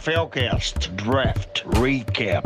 [0.00, 2.42] NFL Cast Draft Recap.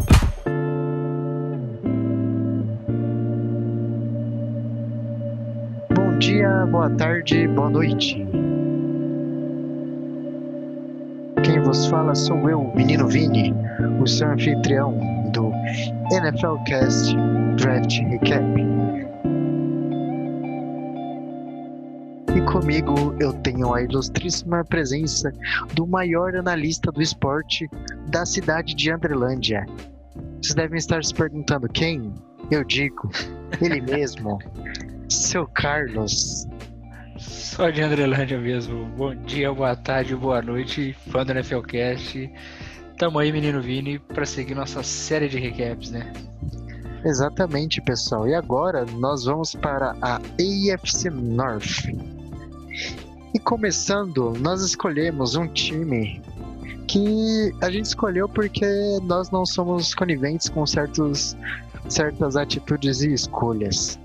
[5.95, 8.27] Bom dia, boa tarde, boa noite.
[11.45, 13.55] Quem vos fala sou eu, menino Vini,
[14.03, 14.99] o seu anfitrião
[15.33, 15.53] do
[16.11, 17.15] NFL Cast
[17.57, 19.04] Draft Recap.
[22.55, 25.33] Comigo eu tenho a ilustríssima presença
[25.75, 27.69] do maior analista do esporte
[28.07, 29.67] da cidade de Andrelândia.
[30.41, 32.15] Vocês devem estar se perguntando quem?
[32.53, 33.11] Eu digo,
[33.61, 34.39] ele mesmo,
[35.09, 36.47] seu Carlos.
[37.19, 38.85] Só de Andrelândia mesmo.
[38.97, 42.33] Bom dia, boa tarde, boa noite, fã do NFLcast.
[42.97, 46.13] Tamo aí, menino Vini, para seguir nossa série de recaps, né?
[47.05, 48.29] Exatamente, pessoal.
[48.29, 52.14] E agora nós vamos para a AFC North.
[53.35, 56.23] E começando, nós escolhemos um time
[56.87, 58.65] que a gente escolheu porque
[59.03, 61.37] nós não somos coniventes com certos,
[61.89, 63.99] certas atitudes e escolhas.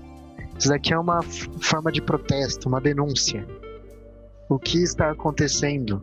[0.58, 3.46] Isso daqui é uma forma de protesto, uma denúncia.
[4.48, 6.02] O que está acontecendo?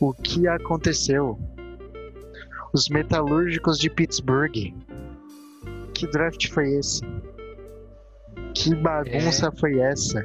[0.00, 1.38] O que aconteceu?
[2.72, 4.72] Os metalúrgicos de Pittsburgh.
[5.92, 7.02] Que draft foi esse?
[8.54, 9.58] Que bagunça é.
[9.58, 10.24] foi essa?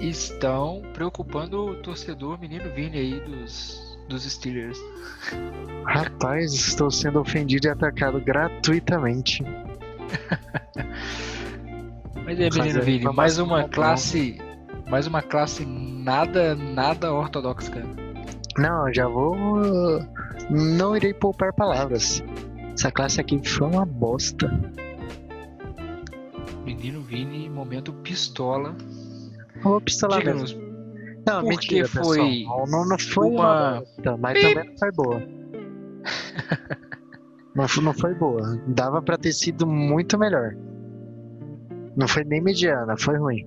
[0.00, 4.78] Estão preocupando o torcedor menino Vini aí dos, dos Steelers.
[5.86, 9.44] Rapaz, estou sendo ofendido e atacado gratuitamente.
[12.24, 14.38] Mas é, menino Vini, mais uma classe.
[14.88, 17.82] Mais uma classe nada, nada ortodoxa.
[18.58, 19.36] Não, já vou.
[20.50, 22.22] Não irei poupar palavras.
[22.74, 24.50] Essa classe aqui foi uma bosta.
[26.64, 28.74] Menino Vini, momento pistola.
[29.64, 30.54] Ô, pistola Diga-nos.
[31.26, 32.66] Não, por mentira, que foi pessoal.
[32.68, 35.22] Não, não foi uma- uma bosta, mas também não foi boa.
[37.54, 38.60] não, foi- não foi boa.
[38.68, 40.54] Dava pra ter sido muito melhor.
[41.96, 43.46] Não foi nem mediana, foi ruim.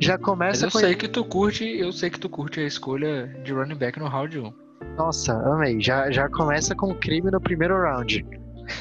[0.00, 2.64] Já Mas começa eu com sei que tu curte, eu sei que tu curte a
[2.66, 4.52] escolha de running back no round 1.
[4.96, 5.80] Nossa, amei.
[5.80, 8.26] Já, já começa com crime no primeiro round.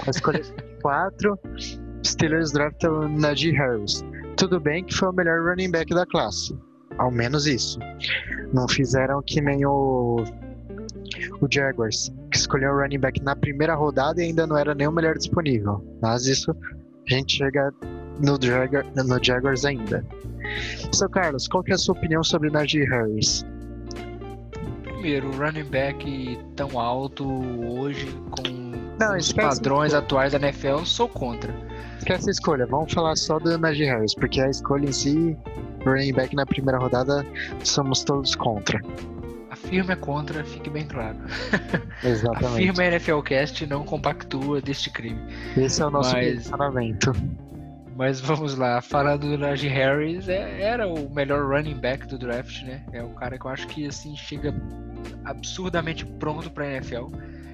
[0.05, 0.41] A escolha
[0.81, 1.39] 4,
[2.05, 4.03] Steelers draftam Najee Harris.
[4.37, 6.57] Tudo bem que foi o melhor running back da classe.
[6.97, 7.79] Ao menos isso.
[8.53, 10.23] Não fizeram que nem o,
[11.41, 14.87] o Jaguars, que escolheu o running back na primeira rodada e ainda não era nem
[14.87, 15.83] o melhor disponível.
[16.01, 17.73] Mas isso a gente chega
[18.19, 18.37] no,
[19.03, 20.05] no Jaguars ainda.
[20.91, 23.45] Seu Carlos, qual que é a sua opinião sobre Najee Harris?
[24.83, 27.25] Primeiro, running back tão alto
[27.65, 31.53] hoje com Não, os padrões atuais da NFL, sou contra.
[31.99, 35.37] Esquece a escolha, vamos falar só do Najee Harris, porque a escolha em si,
[35.85, 37.25] running back na primeira rodada,
[37.63, 38.81] somos todos contra.
[39.51, 41.17] A firma é contra, fique bem claro.
[42.03, 42.55] A Exatamente.
[42.57, 45.19] firma NFLcast não compactua deste crime.
[45.57, 47.11] Esse é o nosso Mas- posicionamento.
[47.95, 52.61] Mas vamos lá, falando do Najee Harris, é- era o melhor running back do draft,
[52.61, 52.83] né?
[52.93, 54.53] É o cara que eu acho que assim chega
[55.25, 57.07] absurdamente pronto para NFL.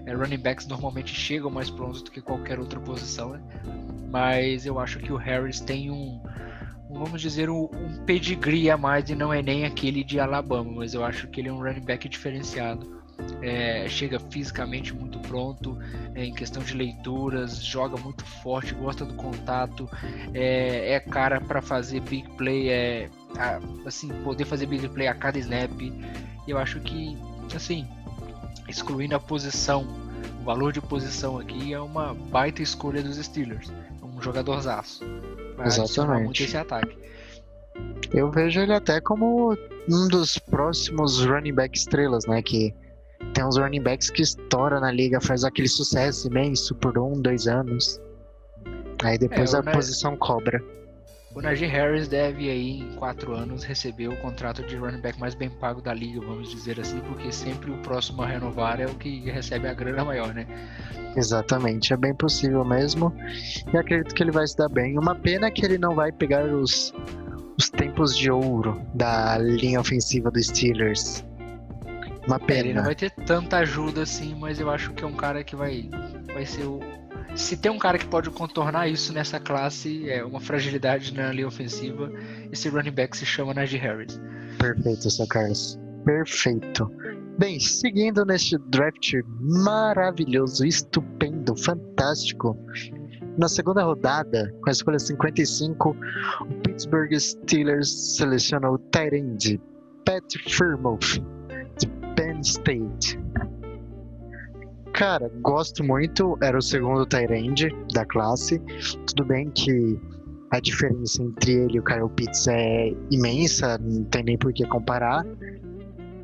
[0.06, 3.42] É, running backs normalmente chegam mais prontos do que qualquer outra posição, né?
[4.10, 6.22] Mas eu acho que o Harris tem um,
[6.90, 10.94] vamos dizer, um, um pedigree a mais e não é nem aquele de Alabama, mas
[10.94, 13.02] eu acho que ele é um running back diferenciado.
[13.42, 15.78] É, chega fisicamente muito pronto,
[16.16, 19.90] é, em questão de leituras, joga muito forte, gosta do contato,
[20.34, 25.14] é, é cara para fazer big play, é a- assim poder fazer big play a
[25.14, 25.72] cada snap.
[26.48, 27.18] Eu acho que
[27.56, 27.88] assim,
[28.68, 29.86] excluindo a posição,
[30.42, 33.72] o valor de posição aqui é uma baita escolha dos Steelers,
[34.02, 35.04] um jogadorzaço.
[35.58, 36.44] Vai adicionar muito Exatamente.
[36.44, 36.98] esse ataque.
[38.14, 39.58] Eu vejo ele até como
[39.90, 42.42] um dos próximos running back estrelas, né?
[42.42, 42.74] Que
[43.34, 47.48] tem uns running backs que estoura na liga, faz aquele sucesso imenso por um, dois
[47.48, 48.00] anos.
[49.04, 50.64] Aí depois É, a Na- posição cobra.
[51.36, 55.34] O Najee Harris deve aí em quatro anos receber o contrato de running back mais
[55.34, 58.94] bem pago da liga, vamos dizer assim, porque sempre o próximo a renovar é o
[58.94, 60.46] que recebe a grana maior, né?
[61.16, 63.12] Exatamente, é bem possível mesmo.
[63.74, 64.98] E acredito que ele vai se dar bem.
[64.98, 66.94] Uma pena que ele não vai pegar os,
[67.58, 71.26] os tempos de ouro da linha ofensiva dos Steelers.
[72.28, 72.82] Uma É, Ele não pena.
[72.84, 75.90] vai ter tanta ajuda assim, mas eu acho que é um cara que vai,
[76.34, 76.80] vai ser o.
[77.36, 81.48] Se tem um cara que pode contornar isso nessa classe, é uma fragilidade na linha
[81.48, 82.12] ofensiva,
[82.52, 84.20] esse running back se chama Najee Harris.
[84.60, 85.80] Perfeito, seu Carlos.
[86.06, 86.92] Perfeito.
[87.40, 92.56] Bem, seguindo neste draft maravilhoso, estupendo, fantástico.
[93.36, 95.98] Na segunda rodada, com a escolha 55,
[96.42, 99.60] o Pittsburgh Steelers seleciona o end
[100.06, 101.20] Pat Firmouth,
[101.80, 103.20] de Penn State.
[104.94, 106.38] Cara, gosto muito.
[106.42, 108.62] Era o segundo Tyrande da classe.
[109.08, 110.00] Tudo bem que
[110.52, 114.64] a diferença entre ele e o Kyle Pitts é imensa, não tem nem por que
[114.68, 115.26] comparar.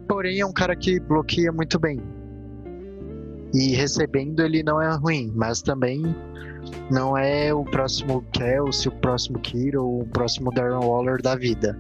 [0.08, 2.00] Porém, é um cara que bloqueia muito bem.
[3.56, 6.04] E recebendo ele não é ruim, mas também
[6.92, 11.76] não é o próximo Kelsey, o próximo Kiro, o próximo Darren Waller da vida.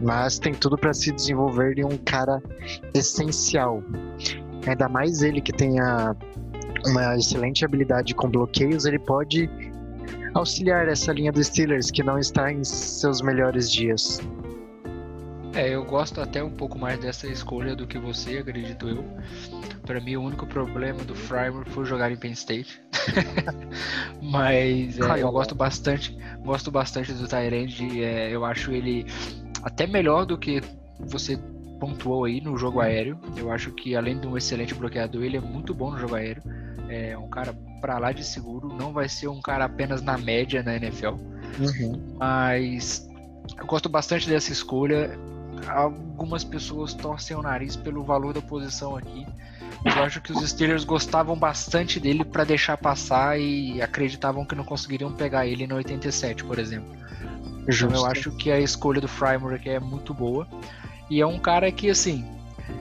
[0.00, 2.42] Mas tem tudo para se desenvolver em um cara
[2.94, 3.82] essencial.
[4.68, 6.14] Ainda mais ele que tenha
[6.86, 9.48] uma excelente habilidade com bloqueios, ele pode
[10.34, 14.20] auxiliar essa linha dos Steelers que não está em seus melhores dias.
[15.54, 19.04] É, eu gosto até um pouco mais dessa escolha do que você, acredito eu.
[19.86, 22.80] Para mim, o único problema do Frymer foi jogar em Penn State.
[24.22, 28.04] Mas é, eu gosto bastante, gosto bastante do Tyrande.
[28.04, 29.06] É, eu acho ele
[29.62, 30.60] até melhor do que
[31.00, 31.38] você
[31.78, 33.18] pontuou aí no jogo aéreo.
[33.36, 36.42] Eu acho que além de um excelente bloqueador, ele é muito bom no jogo aéreo.
[36.88, 38.68] É um cara para lá de seguro.
[38.68, 41.14] Não vai ser um cara apenas na média na NFL.
[41.58, 42.16] Uhum.
[42.18, 43.08] Mas
[43.58, 45.18] eu gosto bastante dessa escolha.
[45.66, 49.26] Algumas pessoas torcem o nariz pelo valor da posição aqui.
[49.84, 54.64] Eu acho que os Steelers gostavam bastante dele para deixar passar e acreditavam que não
[54.64, 56.96] conseguiriam pegar ele no 87, por exemplo.
[57.68, 57.86] Justo.
[57.86, 60.48] Então eu acho que a escolha do Frymore é muito boa.
[61.10, 62.24] E é um cara que, assim,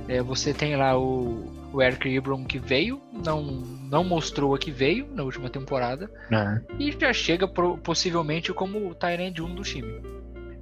[0.07, 4.71] é, você tem lá o, o Eric Ebron que veio, não, não mostrou a que
[4.71, 6.61] veio na última temporada, é.
[6.79, 10.01] e já chega pro, possivelmente como o Tyrant 1 do time.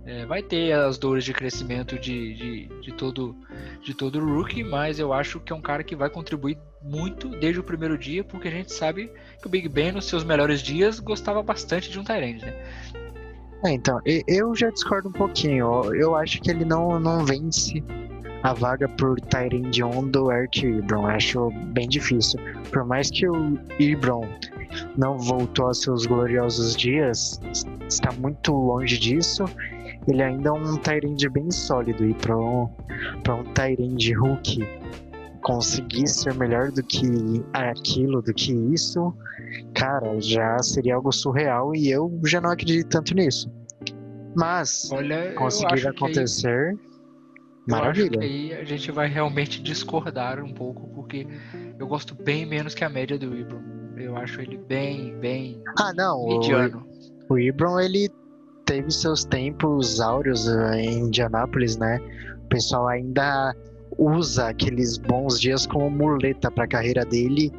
[0.05, 3.35] É, vai ter as dores de crescimento de, de, de, todo
[3.81, 7.59] de todo rookie, mas eu acho que é um cara que vai contribuir muito desde
[7.59, 9.11] o primeiro dia, porque a gente sabe
[9.41, 12.53] que o Big Ben nos seus melhores dias gostava bastante de um Tyrant, né?
[13.63, 15.93] É, então, eu já discordo um pouquinho.
[15.95, 17.83] Eu acho que ele não, não vence
[18.43, 21.07] a vaga por Tyrande 1 do Eric Ebron.
[21.07, 22.39] Acho bem difícil.
[22.71, 24.27] Por mais que o Ebron
[24.97, 27.41] não voltou aos seus gloriosos dias,
[27.87, 29.45] está muito longe disso.
[30.07, 32.05] Ele ainda é um Tyrande bem sólido.
[32.05, 32.69] E para um,
[33.33, 34.13] um Tyrande
[35.45, 37.05] conseguir ser melhor do que
[37.53, 39.13] aquilo, do que isso,
[39.75, 43.47] cara, já seria algo surreal e eu já não acredito tanto nisso.
[44.35, 46.77] Mas, Olha, conseguir acontecer, aí,
[47.67, 48.19] maravilha.
[48.19, 51.27] aí a gente vai realmente discordar um pouco, porque
[51.77, 53.63] eu gosto bem menos que a média do Ibram.
[53.97, 56.83] Eu acho ele bem, bem ah, não, mediano.
[57.29, 58.09] O, o Ibram, ele
[58.65, 61.99] teve seus tempos áureos eh, em Indianápolis, né?
[62.45, 63.55] O pessoal ainda
[63.97, 67.51] usa aqueles bons dias como muleta para a carreira dele.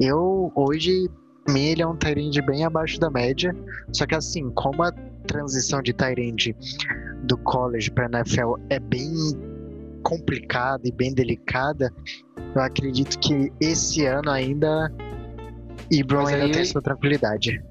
[0.00, 1.08] Eu hoje
[1.48, 3.54] mim ele é um Tyrande bem abaixo da média,
[3.92, 4.92] só que assim, como a
[5.26, 6.56] transição de Tyrande
[7.24, 9.12] do college para NFL é bem
[10.02, 11.92] complicada e bem delicada,
[12.54, 14.92] eu acredito que esse ano ainda
[15.90, 17.62] Ibron ainda aí, tem sua tranquilidade.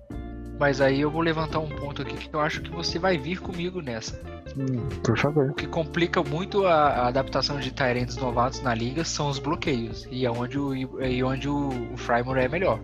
[0.59, 3.39] Mas aí eu vou levantar um ponto aqui que eu acho que você vai vir
[3.39, 4.21] comigo nessa.
[4.57, 5.50] Hum, por favor.
[5.51, 10.07] O que complica muito a, a adaptação de Tyrants novatos na liga são os bloqueios.
[10.12, 12.80] E é onde o, e onde o, o Frymore é melhor.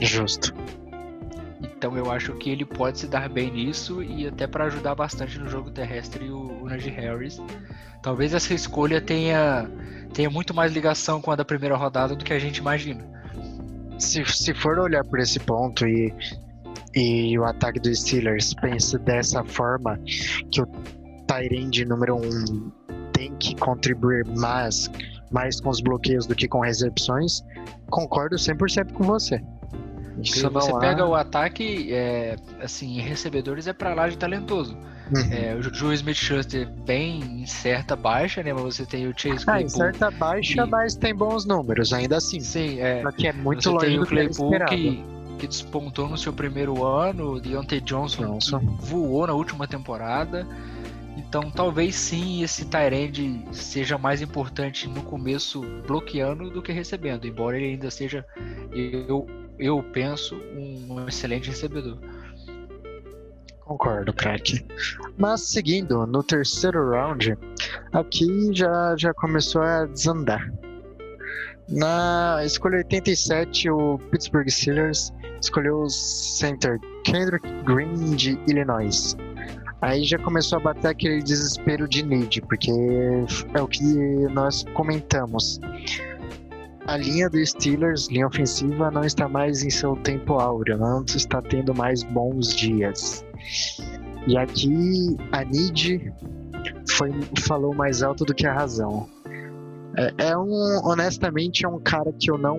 [0.00, 0.54] Justo.
[1.62, 5.38] Então eu acho que ele pode se dar bem nisso e até para ajudar bastante
[5.38, 7.40] no jogo terrestre o, o Najee Harris.
[8.02, 9.68] Talvez essa escolha tenha,
[10.12, 13.04] tenha muito mais ligação com a da primeira rodada do que a gente imagina.
[13.98, 16.12] Se, se for olhar por esse ponto e,
[16.94, 19.98] e o ataque dos Steelers pensa dessa forma,
[20.50, 20.66] que o
[21.26, 22.72] Tyrande número 1 um
[23.12, 24.90] tem que contribuir mais,
[25.30, 27.42] mais com os bloqueios do que com recepções,
[27.90, 29.42] concordo 100% com você.
[30.22, 30.78] Isso você há...
[30.78, 34.76] pega o ataque, é, assim, em recebedores é para lá de talentoso.
[35.14, 35.32] Uhum.
[35.32, 38.52] É, o Joe Smith Schuster bem em certa baixa, né?
[38.52, 39.52] Mas você tem o Chase Claypool.
[39.52, 40.70] Ah, em certa baixa, e...
[40.70, 42.40] mas tem bons números, ainda assim.
[42.40, 43.02] Sim, é.
[43.02, 45.04] Só que é muito você longe tem o Claypool que,
[45.38, 48.60] que despontou no seu primeiro ano, o Deontay Johnson, Johnson.
[48.80, 50.46] voou na última temporada.
[51.16, 57.56] Então talvez sim esse Tyrande seja mais importante no começo bloqueando do que recebendo, embora
[57.56, 58.24] ele ainda seja,
[58.72, 59.26] eu,
[59.58, 61.98] eu penso, um excelente recebedor.
[63.60, 64.64] Concordo, crack.
[65.16, 67.36] Mas seguindo, no terceiro round,
[67.92, 70.52] aqui já, já começou a desandar.
[71.68, 75.10] Na escolha 87, o Pittsburgh Steelers
[75.44, 79.16] escolheu o center Kendrick Green de Illinois.
[79.80, 82.70] Aí já começou a bater aquele desespero de need, porque
[83.52, 83.84] é o que
[84.32, 85.60] nós comentamos
[86.86, 91.40] a linha dos Steelers, linha ofensiva, não está mais em seu tempo áureo, não está
[91.40, 93.24] tendo mais bons dias.
[94.26, 96.12] E aqui a Nid
[96.90, 97.10] foi,
[97.40, 99.08] falou mais alto do que a razão.
[99.96, 102.58] É, é um, honestamente, é um cara que eu não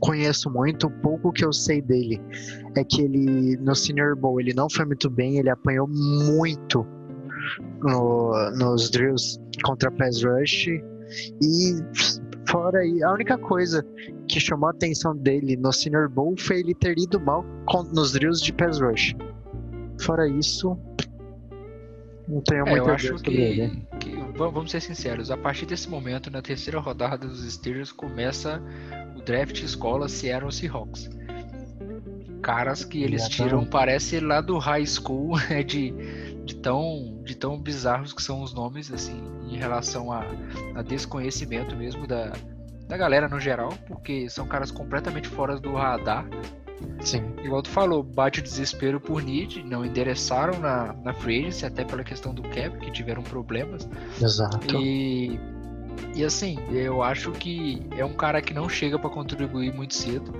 [0.00, 2.20] conheço muito, o pouco que eu sei dele
[2.76, 6.86] é que ele no Senior Bowl ele não foi muito bem, ele apanhou muito
[7.82, 11.76] no, nos drills contra Pass Rush e
[12.48, 13.84] fora aí, a única coisa
[14.28, 17.44] que chamou a atenção dele no Senior Bowl foi ele ter ido mal
[17.92, 19.14] nos drills de Pass Rush.
[20.00, 20.78] Fora isso,
[22.28, 23.82] não tenho É, muito eu a acho que, ele.
[23.98, 28.62] que- va- vamos ser sinceros, a partir desse momento, na terceira rodada dos Steelers, começa
[29.18, 31.10] o draft escola Seattle Seahawks.
[32.42, 33.50] Caras que eles Exatamente.
[33.50, 35.92] tiram, parece lá do high school, é de,
[36.44, 39.20] de, tão, de tão bizarros que são os nomes, assim,
[39.50, 40.24] em relação a,
[40.74, 42.32] a desconhecimento mesmo da,
[42.86, 46.26] da galera no geral, porque são caras completamente fora do radar.
[47.00, 51.66] Sim, Igual tu falou, bate o desespero por need, não endereçaram na, na free agency,
[51.66, 53.88] até pela questão do cap, que tiveram problemas.
[54.20, 54.76] exato.
[54.76, 55.40] E,
[56.14, 60.32] e assim, eu acho que é um cara que não chega para contribuir muito cedo.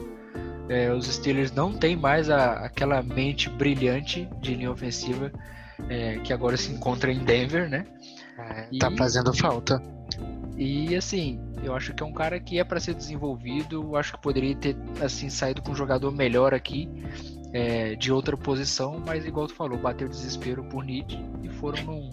[0.68, 5.32] É, os Steelers não têm mais a- aquela mente brilhante de linha ofensiva
[5.88, 7.86] é, que agora se encontra em Denver, né?
[8.38, 9.82] É, Tá E- fazendo falta.
[10.56, 13.80] E assim, eu acho que é um cara que é para ser desenvolvido.
[13.82, 16.88] Eu acho que poderia ter assim saído com um jogador melhor aqui,
[17.52, 22.12] é, de outra posição, mas igual tu falou, bateu desespero por need e foram num,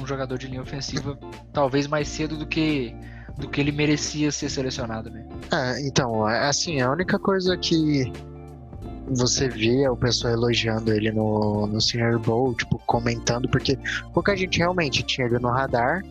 [0.00, 1.18] num jogador de linha ofensiva,
[1.52, 2.94] talvez mais cedo do que
[3.38, 5.26] do que ele merecia ser selecionado, né?
[5.52, 8.12] É, então, é, assim, a única coisa que
[9.08, 13.78] você vê é o pessoal elogiando ele no, no Senior Bowl, tipo, comentando, porque
[14.12, 16.02] pouca gente realmente tinha ele no radar,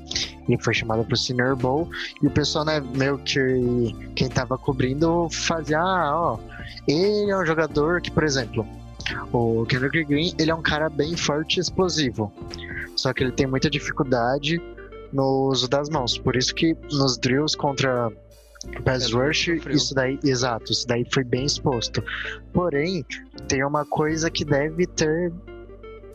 [0.47, 1.89] ele foi chamado pro Senior Bowl,
[2.21, 6.39] e o pessoal, né, meio que quem tava cobrindo fazia, ah, ó,
[6.87, 8.67] ele é um jogador que, por exemplo,
[9.31, 12.31] o Kendrick Green, ele é um cara bem forte e explosivo,
[12.99, 14.61] só que ele tem muita dificuldade
[15.11, 18.11] no uso das mãos, por isso que nos drills contra
[18.83, 22.03] Pass É, Rush, isso daí, exato, isso daí foi bem exposto.
[22.53, 23.05] Porém,
[23.47, 25.31] tem uma coisa que deve ter,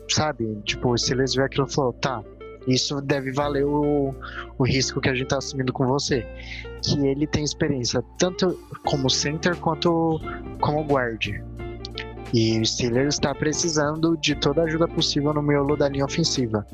[0.09, 0.55] sabe?
[0.63, 2.23] Tipo, se eles verem aquilo e falou, tá,
[2.67, 4.13] isso deve valer o,
[4.57, 6.25] o risco que a gente tá assumindo com você.
[6.83, 10.19] Que ele tem experiência tanto como center quanto
[10.61, 11.43] como guard.
[12.33, 16.65] E o Steelers está precisando de toda a ajuda possível no miolo da linha ofensiva.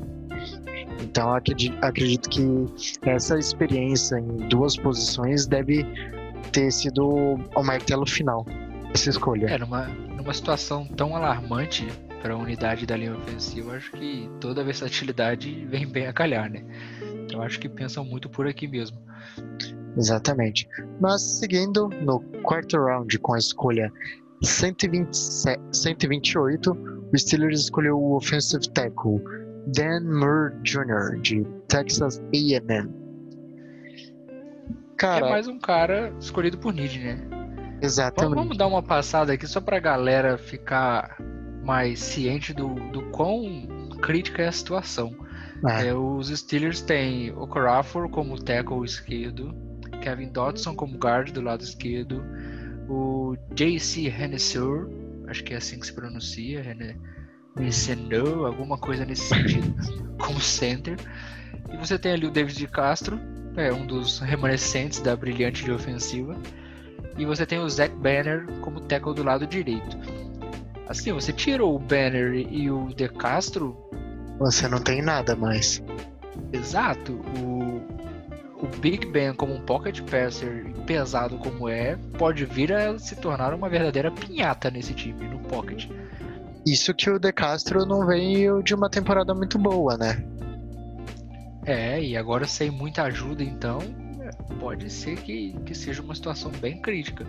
[1.00, 2.66] Então acredi- acredito que
[3.02, 5.86] essa experiência em duas posições deve
[6.52, 8.44] ter sido o martelo final
[8.92, 9.46] dessa escolha.
[9.46, 11.86] É, numa, numa situação tão alarmante
[12.20, 16.50] para a unidade da linha ofensiva, acho que toda a versatilidade vem bem a calhar,
[16.50, 16.64] né?
[17.32, 18.98] Eu acho que pensam muito por aqui mesmo.
[19.96, 20.68] Exatamente.
[21.00, 23.92] Mas seguindo no quarto round com a escolha
[24.42, 26.72] 127 128,
[27.12, 29.22] o Steelers escolheu o offensive tackle
[29.66, 31.20] Dan Moore Jr.
[31.20, 32.90] de Texas A&M.
[34.96, 37.18] Cara, É mais um cara escolhido por Nid, né?
[37.80, 38.36] Exatamente.
[38.36, 41.16] vamos dar uma passada aqui só pra galera ficar
[41.64, 45.14] mais ciente do, do quão crítica é a situação.
[45.66, 49.54] É, É, os Steelers têm o Corafor como tackle esquerdo,
[50.00, 52.24] Kevin Dodson como guard do lado esquerdo,
[52.92, 54.88] o JC Hennesseur,
[55.28, 56.96] acho que é assim que se pronuncia, Henne-
[57.56, 59.74] Hennesseur, alguma coisa nesse sentido,
[60.20, 60.96] como center.
[61.72, 63.18] E você tem ali o David de Castro,
[63.56, 66.36] é um dos remanescentes da brilhante de ofensiva.
[67.16, 69.96] E você tem o Zach Banner como tackle do lado direito.
[70.88, 73.76] Assim, você tirou o Banner e o De Castro,
[74.38, 75.82] você não tem nada mais.
[76.52, 77.12] Exato.
[77.38, 77.51] O,
[78.62, 83.52] o Big Ben como um pocket passer pesado como é, pode vir a se tornar
[83.52, 85.90] uma verdadeira pinhata nesse time, no pocket.
[86.64, 90.24] Isso que o De Castro não veio de uma temporada muito boa, né?
[91.66, 93.80] É, e agora sem muita ajuda, então,
[94.60, 97.26] pode ser que, que seja uma situação bem crítica.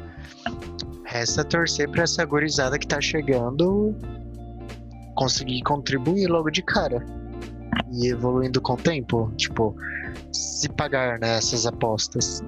[1.04, 3.96] Resta torcer pra essa gorizada que tá chegando
[5.16, 7.04] conseguir contribuir logo de cara.
[7.92, 9.76] E evoluindo com o tempo, tipo,
[10.64, 12.42] se pagar nessas apostas.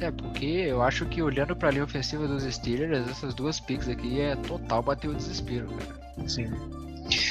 [0.00, 4.20] É, porque eu acho que olhando pra linha ofensiva dos Steelers, essas duas picks aqui
[4.20, 6.28] é total bater o desespero, cara.
[6.28, 6.50] Sim.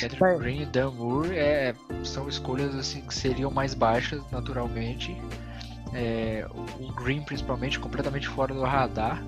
[0.02, 0.38] Patrick Vai.
[0.38, 5.16] Green e Dan Moore é, são escolhas assim que seriam mais baixas naturalmente.
[5.94, 6.48] É,
[6.80, 9.22] o Green principalmente completamente fora do radar.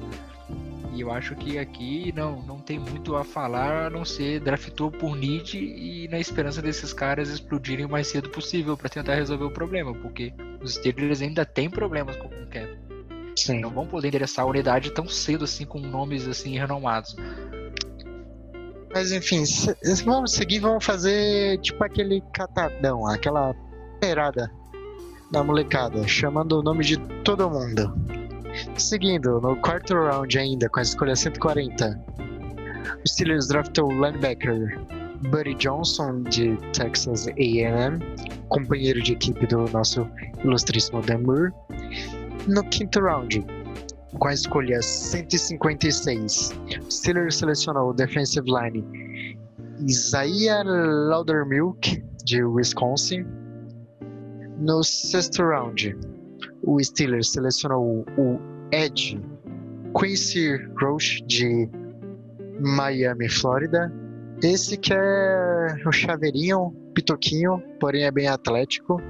[0.95, 4.89] E eu acho que aqui não, não tem muito a falar a não ser draftou
[4.89, 9.43] por need e na esperança desses caras explodirem o mais cedo possível para tentar resolver
[9.43, 12.79] o problema, porque os Steelers ainda têm problemas com o cap.
[13.35, 13.59] Sim.
[13.59, 17.13] Não vão poder endereçar a unidade tão cedo assim com nomes assim renomados.
[18.93, 19.43] Mas enfim,
[20.05, 23.53] vamos seguir, vamos fazer tipo aquele catadão, aquela
[23.99, 24.49] perada
[25.29, 27.93] na molecada, chamando o nome de todo mundo.
[28.77, 31.99] Seguindo, no quarto round ainda, com a escolha 140,
[33.03, 34.79] o Steelers draftou o linebacker
[35.29, 37.99] Buddy Johnson, de Texas A&M,
[38.49, 40.07] companheiro de equipe do nosso
[40.43, 41.51] ilustríssimo Dan Moore.
[42.47, 43.45] No quinto round,
[44.19, 46.53] com a escolha 156,
[46.85, 49.37] o Steelers selecionou o defensive line
[49.81, 53.25] Isaiah Laudermilk, de Wisconsin.
[54.57, 55.95] No sexto round,
[56.65, 58.39] o Steelers selecionou o
[58.71, 59.21] Ed
[59.97, 61.69] Quincy Roche, de
[62.59, 63.93] Miami, Flórida.
[64.43, 69.01] Esse que é o chaveirinho, pitoquinho, porém é bem atlético.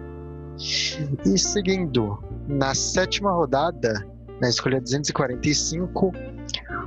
[1.25, 4.05] E seguindo, na sétima rodada,
[4.39, 6.11] na escolha 245,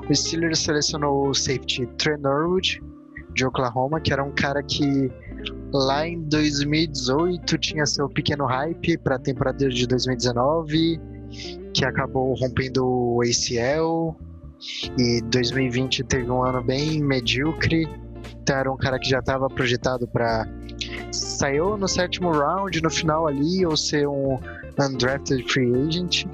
[0.09, 2.81] o Steelers selecionou o safety Trey Norwood,
[3.35, 5.11] de Oklahoma, que era um cara que
[5.73, 11.01] lá em 2018 tinha seu pequeno hype para a temporada de 2019,
[11.75, 14.17] que acabou rompendo o ACL,
[14.99, 17.89] e 2020 teve um ano bem medíocre.
[18.43, 20.47] Então era um cara que já estava projetado para
[21.13, 24.39] saiu no sétimo round no final ali ou ser um
[24.79, 26.25] undrafted free agent.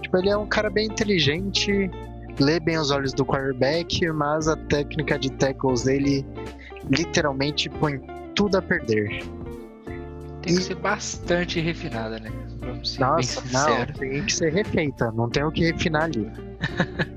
[0.00, 1.90] Tipo, ele é um cara bem inteligente,
[2.38, 6.26] lê bem os olhos do quarterback, mas a técnica de tackles dele
[6.90, 8.00] literalmente põe
[8.40, 9.22] tudo a perder.
[10.40, 12.30] Tem que ser bastante refinada, né?
[12.60, 16.26] Vamos ser Nossa, não, tem que ser refeita, não tem o que refinar ali.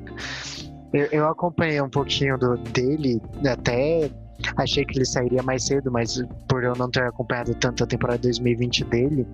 [0.91, 4.11] eu, eu acompanhei um pouquinho do, dele, até
[4.57, 8.19] achei que ele sairia mais cedo, mas por eu não ter acompanhado tanto a temporada
[8.23, 9.25] 2020 dele,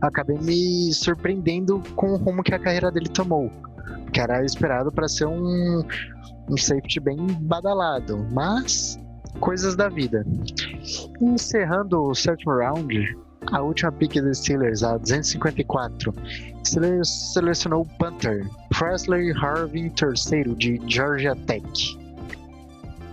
[0.00, 3.50] acabei me surpreendendo com o rumo que a carreira dele tomou.
[4.12, 5.82] Que era esperado para ser um,
[6.48, 9.04] um safety bem badalado, mas
[9.40, 10.24] coisas da vida.
[11.20, 13.16] Encerrando o sétimo round,
[13.52, 16.12] a última pick dos Steelers, a 254,
[16.66, 21.98] Steelers selecionou o punter Presley Harvin III de Georgia Tech.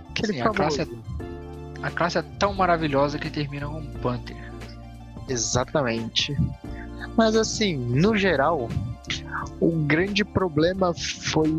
[0.09, 0.87] Aquele Sim, a classe é-.
[1.83, 4.37] A classe é tão maravilhosa que termina com um Panther.
[5.27, 6.35] Exatamente.
[7.17, 8.69] Mas assim, no geral,
[9.59, 11.51] o grande problema foi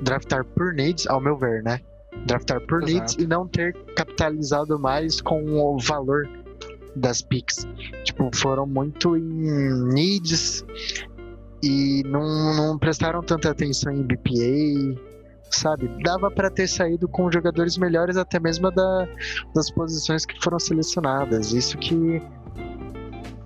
[0.00, 1.80] draftar por needs, ao meu ver, né?
[2.26, 2.92] Draftar por Exato.
[2.92, 6.28] needs e não ter capitalizado mais com o valor
[6.96, 7.66] das picks.
[8.04, 10.64] Tipo, foram muito em needs
[11.62, 15.00] e não, não prestaram tanta atenção em BPA,
[15.50, 15.88] sabe?
[16.02, 19.08] Dava para ter saído com jogadores melhores até mesmo da,
[19.54, 21.52] das posições que foram selecionadas.
[21.52, 22.22] Isso que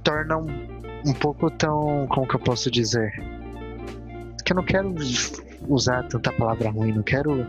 [0.03, 0.47] torna um,
[1.07, 2.07] um pouco tão.
[2.09, 3.11] Como que eu posso dizer?
[4.45, 4.95] Que eu não quero
[5.69, 7.47] usar tanta palavra ruim, não quero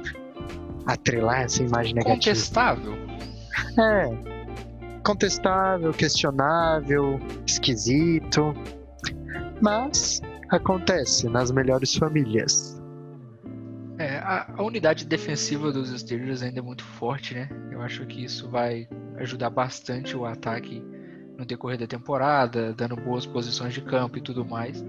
[0.86, 2.16] atrelar essa imagem negativa.
[2.16, 2.94] Contestável.
[3.80, 4.36] É.
[5.04, 8.54] Contestável, questionável, esquisito.
[9.62, 12.82] Mas acontece nas melhores famílias.
[13.98, 17.50] É, a, a unidade defensiva dos Steelers ainda é muito forte, né?
[17.72, 20.84] Eu acho que isso vai ajudar bastante o ataque
[21.38, 24.84] no decorrer da temporada, dando boas posições de campo e tudo mais.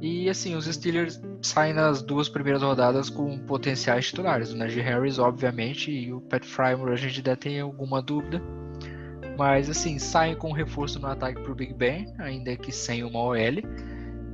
[0.00, 4.52] E assim, os Steelers saem nas duas primeiras rodadas com potenciais titulares.
[4.52, 8.42] O Najee Harris, obviamente, e o Pat Frymore a gente ainda tem alguma dúvida.
[9.38, 13.36] Mas assim, saem com reforço no ataque pro Big Ben, ainda que sem uma OL.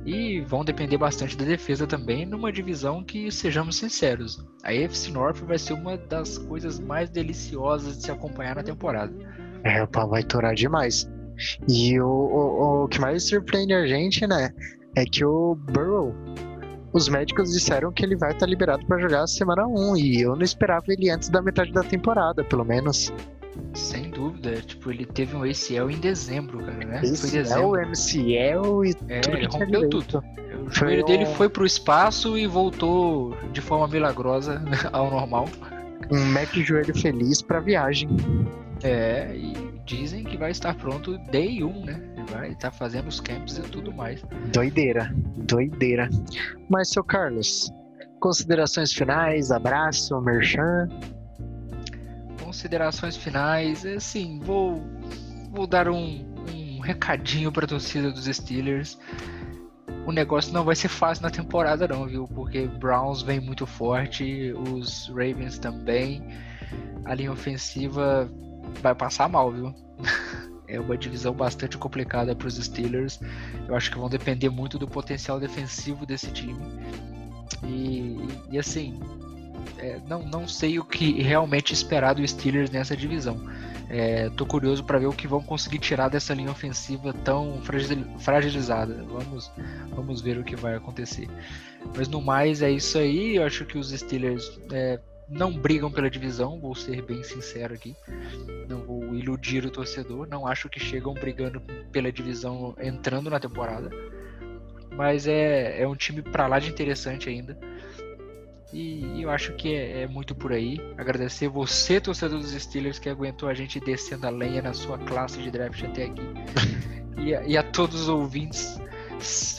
[0.05, 5.37] E vão depender bastante da defesa também, numa divisão que, sejamos sinceros, a AFC North
[5.45, 9.13] vai ser uma das coisas mais deliciosas de se acompanhar na temporada.
[9.63, 11.09] É, o pau vai torar demais.
[11.69, 14.49] E o, o, o que mais surpreende a gente, né,
[14.95, 16.13] é que o Burrow,
[16.93, 20.35] os médicos disseram que ele vai estar liberado para jogar a semana 1 e eu
[20.35, 23.11] não esperava ele antes da metade da temporada, pelo menos.
[23.73, 26.99] Sem dúvida, tipo, ele teve um ACL em dezembro, cara, né?
[26.99, 27.67] Foi é dezembro.
[27.69, 30.23] o MCL e É, tudo ele rompeu tudo.
[30.65, 35.47] O joelho dele um- foi pro espaço e voltou de forma milagrosa ao normal.
[36.11, 38.09] Um Mac joelho feliz pra viagem.
[38.83, 39.53] É, e
[39.85, 42.01] dizem que vai estar pronto day 1, né?
[42.31, 44.23] Vai estar fazendo os camps e tudo mais.
[44.51, 46.09] Doideira, doideira.
[46.69, 47.71] Mas, seu Carlos,
[48.19, 50.87] considerações finais, abraço, merchan.
[52.41, 54.81] Considerações finais, é assim, vou,
[55.51, 58.97] vou dar um, um recadinho pra torcida dos Steelers.
[60.05, 62.27] O negócio não vai ser fácil na temporada não, viu?
[62.27, 66.21] Porque Browns vem muito forte, os Ravens também.
[67.05, 68.29] A linha ofensiva
[68.81, 69.73] vai passar mal, viu?
[70.67, 73.19] É uma divisão bastante complicada para os Steelers.
[73.67, 76.59] Eu acho que vão depender muito do potencial defensivo desse time.
[77.63, 78.17] E,
[78.51, 78.99] e assim,
[79.77, 83.39] é, não, não sei o que realmente esperar do Steelers nessa divisão.
[83.89, 87.61] É, tô curioso para ver o que vão conseguir tirar dessa linha ofensiva tão
[88.19, 89.05] fragilizada.
[89.07, 89.51] Vamos,
[89.89, 91.27] vamos ver o que vai acontecer.
[91.95, 93.35] Mas no mais é isso aí.
[93.35, 97.95] Eu acho que os Steelers é, não brigam pela divisão, vou ser bem sincero aqui.
[98.67, 100.27] Não vou iludir o torcedor.
[100.27, 103.89] Não acho que chegam brigando pela divisão entrando na temporada.
[104.95, 107.57] Mas é, é um time para lá de interessante ainda.
[108.71, 110.79] E, eu acho que é, é, muito por aí.
[110.97, 115.39] Agradecer você, torcedor dos Steelers, que aguentou a gente descendo a lenha na sua classe
[115.41, 116.21] de draft até aqui.
[117.21, 118.79] e, a, e a todos os ouvintes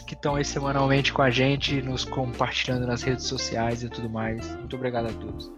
[0.07, 4.55] que estão aí semanalmente com a gente, nos compartilhando nas redes sociais e tudo mais.
[4.57, 5.53] Muito obrigado a todos.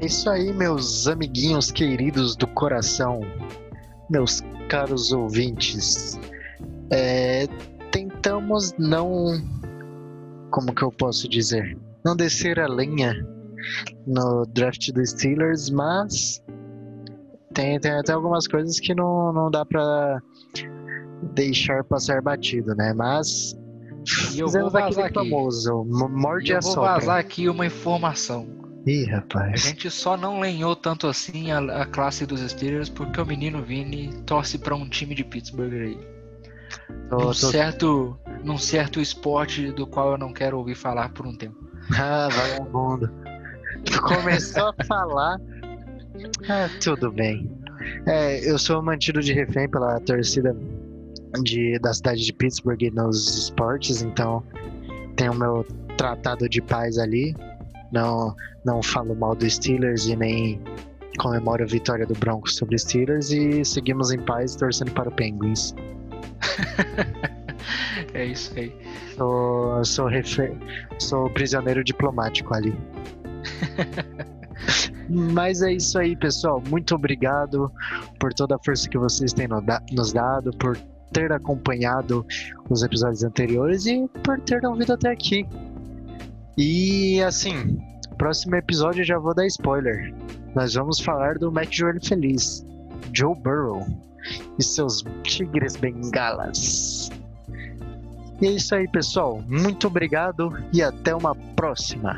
[0.00, 3.20] É isso aí, meus amiguinhos queridos do coração,
[4.10, 6.18] meus caros ouvintes.
[6.90, 7.46] É,
[7.90, 9.40] tentamos não.
[10.50, 11.78] Como que eu posso dizer?
[12.04, 13.14] Não descer a lenha
[14.06, 16.42] no draft dos Steelers, mas
[17.54, 20.20] tem, tem até algumas coisas que não, não dá pra
[21.34, 22.92] deixar passar batido, né?
[22.92, 23.56] Mas
[24.34, 25.14] e eu vou vazar aqui.
[25.14, 28.46] famoso, morde e eu vou vazar aqui uma informação.
[28.84, 29.52] Ih, rapaz.
[29.52, 33.62] A gente só não lenhou tanto assim a, a classe dos Steelers porque o menino
[33.62, 35.98] Vini torce para um time de Pittsburgh aí.
[37.08, 37.32] Tô, num, tô...
[37.32, 41.56] Certo, num certo esporte do qual eu não quero ouvir falar por um tempo.
[41.96, 43.08] Ah, vagabundo.
[44.02, 45.38] Começou a falar.
[46.48, 47.50] Ah, tudo bem.
[48.06, 50.56] É, eu sou mantido de refém pela torcida
[51.42, 54.42] de, da cidade de Pittsburgh nos esportes, então
[55.16, 55.66] tenho o meu
[55.96, 57.34] tratado de paz ali.
[57.92, 60.60] Não, não falo mal do Steelers e nem
[61.18, 65.12] comemoro a vitória do Broncos sobre os Steelers e seguimos em paz torcendo para o
[65.12, 65.74] Penguins.
[68.14, 68.74] é isso aí.
[69.16, 70.56] Sou, sou, refer...
[70.98, 72.74] sou prisioneiro diplomático ali.
[75.08, 76.62] Mas é isso aí, pessoal.
[76.70, 77.70] Muito obrigado
[78.18, 79.48] por toda a força que vocês têm
[79.92, 80.78] nos dado, por
[81.12, 82.26] ter acompanhado
[82.68, 85.46] os episódios anteriores e por ter ouvido até aqui.
[86.56, 87.78] E assim,
[88.18, 90.14] próximo episódio eu já vou dar spoiler.
[90.54, 92.64] Nós vamos falar do Mac Joelho Feliz,
[93.12, 93.86] Joe Burrow
[94.58, 97.10] e seus Tigres Bengalas.
[98.40, 99.42] E é isso aí, pessoal.
[99.46, 102.16] Muito obrigado e até uma próxima.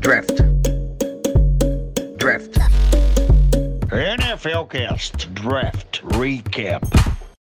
[0.00, 0.40] Draft.
[2.18, 2.56] Draft.
[3.92, 7.01] NFL Cast Draft Recap.